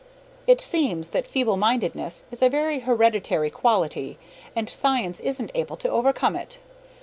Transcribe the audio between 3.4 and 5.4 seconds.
quality, and science